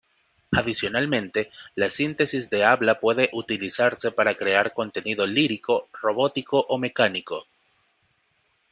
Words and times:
Adicionalmente, 0.53 1.51
la 1.75 1.91
síntesis 1.91 2.49
de 2.49 2.63
habla 2.63 2.99
puede 2.99 3.29
utilizarse 3.33 4.11
para 4.11 4.33
crear 4.35 4.73
contenido 4.73 5.27
lírico 5.27 5.89
robótico 5.93 6.65
o 6.69 6.79
mecánico. 6.79 7.45